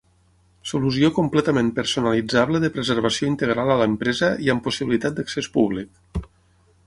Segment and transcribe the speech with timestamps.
[0.69, 6.25] Solució completament personalitzable de preservació integral a l’empresa i amb possibilitat d’accés públic.